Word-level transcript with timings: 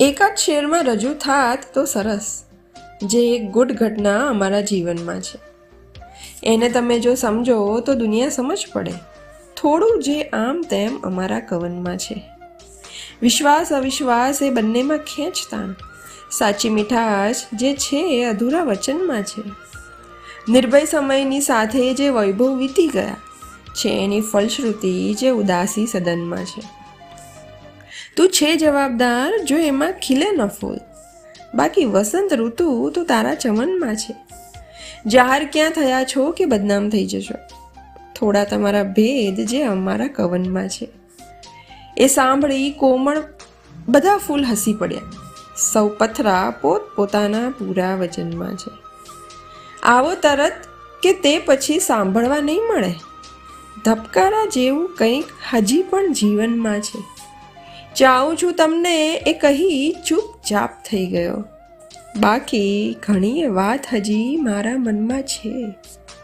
એકાદ 0.00 0.34
શેરમાં 0.34 0.84
રજૂ 0.84 1.14
થાત 1.14 1.58
તો 1.74 1.84
સરસ. 1.84 2.44
જે 3.02 3.30
એક 3.30 3.50
ગુડ 3.50 3.72
ઘટના 3.72 4.28
અમારા 4.28 4.60
જીવનમાં 4.60 5.20
છે. 5.20 5.38
એને 6.42 6.68
તમે 6.68 6.98
જો 6.98 7.14
સમજો 7.14 7.80
તો 7.80 7.94
દુનિયા 7.94 8.28
સમજ 8.28 8.66
પડે. 8.72 8.92
થોડું 9.56 10.02
જે 10.02 10.22
આમ 10.22 10.62
તેમ 10.70 11.00
અમારા 11.00 11.40
કવનમાં 11.40 11.96
છે. 11.96 12.22
વિશ્વાસ, 13.22 13.72
અવિશ્વાસ 13.72 14.42
એ 14.42 14.50
બંનેમાં 14.50 14.98
ખેંચતાણ 14.98 15.74
સાચી 16.30 16.68
મીઠાશ 16.68 17.36
જે 17.52 17.74
છે 17.74 18.20
એ 18.20 18.24
અધૂરા 18.24 18.62
વચનમાં 18.62 19.22
છે. 19.22 19.42
નિર્ભય 20.48 20.84
સમયની 20.84 21.40
સાથે 21.40 21.94
જે 21.94 22.08
વૈભવ 22.08 22.56
વીતી 22.56 22.86
ગયા. 22.86 23.16
છે 23.74 23.88
એની 23.88 24.20
ફલશ્રુતિ 24.20 25.14
જે 25.14 25.30
ઉદાસી 25.30 25.86
સદનમાં 25.86 26.44
છે. 26.44 26.62
તું 28.16 28.28
છે 28.28 28.56
જવાબદાર 28.56 29.38
જો 29.38 29.56
એમાં 29.56 29.92
ખીલે 29.92 30.26
ન 30.36 30.46
ફૂલ. 30.46 30.78
બાકી 31.54 31.84
વસંત 31.84 32.34
ઋતુ 32.34 32.90
તો 32.94 33.04
તારા 33.04 33.34
ચમનમાં 33.34 33.96
છે. 33.96 34.14
જાહેર 35.06 35.48
ક્યાં 35.52 35.70
થયા 35.70 36.04
છો 36.04 36.30
કે 36.30 36.44
બદનામ 36.44 36.90
થઈ 36.90 37.06
જશો? 37.06 37.34
થોડા 38.18 38.44
તમારા 38.44 38.82
ભેદ 38.82 39.40
જે 39.40 39.62
અમારા 39.62 40.06
કવનમાં 40.06 40.68
છે. 40.68 40.88
એ 41.96 42.06
સાંભળી 42.06 42.70
કોમળ 42.70 43.22
બધા 43.88 44.16
ફૂલ 44.16 44.44
હસી 44.44 44.74
પડ્યા. 44.74 45.00
સૌ 45.72 45.88
પથરા 45.88 46.50
પોત 46.50 46.80
પોતાના 46.96 47.50
પૂરા 47.50 47.94
વચનમાં 47.94 48.56
છે. 48.56 48.70
આવો 49.82 50.14
તરત 50.14 50.52
કે 51.02 51.12
તે 51.12 51.38
પછી 51.38 51.78
સાંભળવા 51.78 52.40
નહીં 52.40 52.60
મળે? 52.60 52.94
ધબકારા 53.84 54.46
જેવું 54.46 54.94
કંઈક 54.94 55.24
હજી 55.54 55.82
પણ 55.82 56.12
જીવનમાં 56.12 56.80
છે. 56.80 57.17
ચાહું 57.98 58.36
છું 58.36 58.54
તમને 58.54 59.14
એ 59.14 59.32
કહી 59.32 59.96
ચૂપચાપ 60.06 60.70
થઈ 60.84 61.06
ગયો. 61.06 61.44
બાકી 62.20 62.96
ઘણી 63.02 63.46
વાત 63.46 63.86
હજી 63.92 64.36
મારા 64.36 64.76
મનમાં 64.76 65.22
છે. 65.22 65.74